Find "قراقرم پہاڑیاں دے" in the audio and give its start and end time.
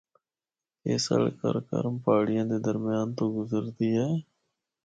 1.41-2.57